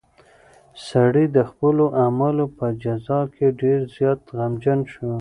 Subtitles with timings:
[0.87, 5.09] سړی د خپلو اعمالو په جزا کې ډېر زیات غمجن شو.